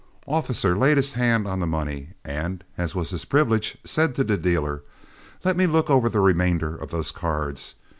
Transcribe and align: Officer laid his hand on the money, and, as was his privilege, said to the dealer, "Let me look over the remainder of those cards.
Officer 0.27 0.75
laid 0.75 0.97
his 0.97 1.13
hand 1.13 1.47
on 1.47 1.59
the 1.59 1.67
money, 1.67 2.13
and, 2.25 2.63
as 2.75 2.95
was 2.95 3.11
his 3.11 3.23
privilege, 3.23 3.77
said 3.83 4.15
to 4.15 4.23
the 4.23 4.35
dealer, 4.35 4.81
"Let 5.43 5.55
me 5.55 5.67
look 5.67 5.91
over 5.91 6.09
the 6.09 6.21
remainder 6.21 6.75
of 6.75 6.89
those 6.89 7.11
cards. 7.11 7.75